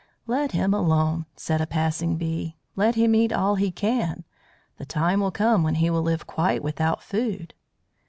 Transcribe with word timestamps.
"Let 0.25 0.53
him 0.53 0.73
alone," 0.73 1.27
said 1.35 1.61
a 1.61 1.67
passing 1.67 2.17
bee. 2.17 2.57
"Let 2.75 2.95
him 2.95 3.13
eat 3.13 3.31
all 3.31 3.53
he 3.53 3.69
can. 3.69 4.23
The 4.77 4.85
time 4.87 5.19
will 5.19 5.29
come 5.29 5.61
when 5.61 5.75
he 5.75 5.91
will 5.91 6.01
live 6.01 6.25
quite 6.25 6.63
without 6.63 7.03
food." 7.03 7.53